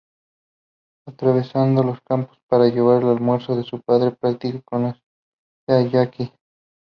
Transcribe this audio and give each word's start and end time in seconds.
Atravesando 1.07 1.83
los 1.83 2.01
campos 2.01 2.39
para 2.47 2.65
llevar 2.69 3.03
el 3.03 3.09
almuerzo 3.09 3.53
a 3.53 3.61
su 3.63 3.81
padre, 3.83 4.09
Patricia 4.09 4.59
conoce 4.65 4.97
a 5.69 5.79
Jacques. 5.81 6.31